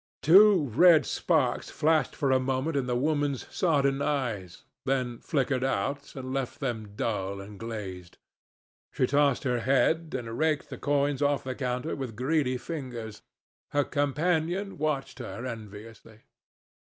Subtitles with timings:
[0.23, 6.15] Two red sparks flashed for a moment in the woman's sodden eyes, then flickered out
[6.15, 8.17] and left them dull and glazed.
[8.91, 13.21] She tossed her head and raked the coins off the counter with greedy fingers.
[13.73, 16.21] Her companion watched her enviously.